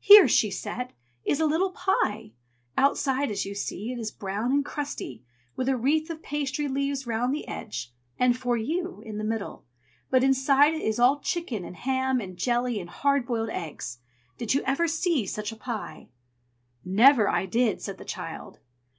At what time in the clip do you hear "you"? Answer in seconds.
3.46-3.54, 8.58-9.00, 14.84-14.88